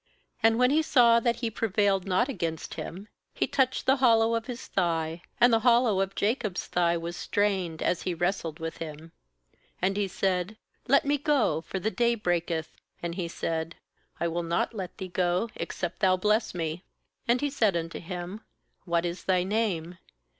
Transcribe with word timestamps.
^And 0.43 0.55
when 0.57 0.71
he 0.71 0.81
saw 0.81 1.19
that 1.19 1.35
he 1.41 1.51
prevailed 1.51 2.07
not 2.07 2.27
against 2.27 2.73
him, 2.73 3.07
he 3.35 3.45
touched 3.45 3.85
the 3.85 3.97
hollow 3.97 4.33
of 4.33 4.47
his 4.47 4.65
thigh; 4.65 5.21
and 5.39 5.53
the 5.53 5.59
hollow 5.59 6.01
of 6.01 6.15
Jacob's 6.15 6.65
thigh 6.65 6.97
was 6.97 7.15
strained, 7.15 7.83
as 7.83 8.01
he 8.01 8.15
wrestled 8.15 8.57
with 8.57 8.77
him. 8.77 9.11
27And 9.83 9.95
he 9.97 10.07
said: 10.07 10.57
'Let 10.87 11.05
me 11.05 11.19
go, 11.19 11.61
for 11.61 11.79
the 11.79 11.91
day 11.91 12.15
breaketh/ 12.15 12.69
And 13.03 13.13
he 13.13 13.27
said: 13.27 13.75
'I 14.19 14.29
will 14.29 14.41
not 14.41 14.73
let 14.73 14.97
thee 14.97 15.07
go, 15.07 15.49
except 15.55 15.99
thou 15.99 16.17
bless 16.17 16.55
me/ 16.55 16.83
28And 17.29 17.41
he 17.41 17.49
said 17.51 17.77
unto 17.77 17.99
him: 17.99 18.41
'What 18.85 19.05
is 19.05 19.25
thy 19.25 19.43
name?' 19.43 19.99